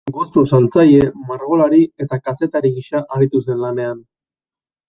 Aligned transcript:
Gozo-saltzaile, 0.13 1.09
margolari 1.27 1.81
eta 2.05 2.21
kazetari 2.29 2.75
gisa 2.79 3.05
aritu 3.19 3.47
zen 3.47 3.63
lanean. 3.67 4.05